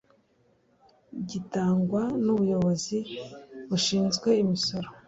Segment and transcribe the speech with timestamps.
[1.29, 2.97] gitangwa n ubuyobozi
[3.69, 4.87] bushinzwe imisoro